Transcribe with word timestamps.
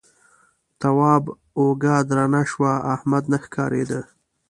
تواب 0.79 1.23
اوږه 1.57 1.95
درنه 2.09 2.41
شوه 2.51 2.71
احمد 2.93 3.23
نه 3.31 3.37
ښکارېده. 3.43 4.01